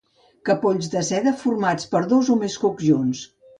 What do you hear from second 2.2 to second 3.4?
o més cucs junts.